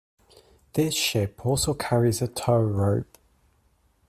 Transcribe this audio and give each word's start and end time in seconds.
The 0.73 0.89
ship 0.89 1.45
also 1.45 1.75
carries 1.75 2.23
a 2.23 2.27
tow 2.27 2.59
rope. 2.59 3.19